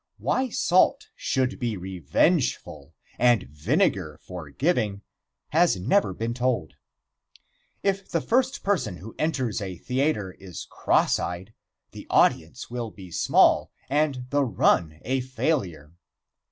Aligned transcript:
Why 0.17 0.49
salt 0.49 1.09
should 1.15 1.59
be 1.59 1.77
revengeful 1.77 2.95
and 3.19 3.43
vinegar 3.43 4.19
forgiving 4.23 5.03
has 5.49 5.77
never 5.79 6.11
been 6.11 6.33
told. 6.33 6.73
If 7.83 8.09
the 8.09 8.19
first 8.19 8.63
person 8.63 8.97
who 8.97 9.13
enters 9.19 9.61
a 9.61 9.75
theatre 9.77 10.31
is 10.31 10.65
crosseyed, 10.71 11.53
the 11.91 12.07
audience 12.09 12.67
will 12.67 12.89
be 12.89 13.11
small 13.11 13.69
and 13.91 14.25
the 14.31 14.43
"run" 14.43 14.97
a 15.05 15.21
failure. 15.21 15.93